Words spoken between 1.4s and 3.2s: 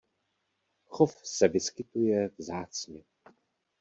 vyskytuje vzácně.